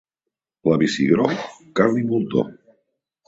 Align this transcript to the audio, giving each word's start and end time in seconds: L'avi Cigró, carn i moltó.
L'avi 0.69 0.87
Cigró, 0.93 1.27
carn 1.81 1.99
i 2.01 2.05
moltó. 2.13 2.47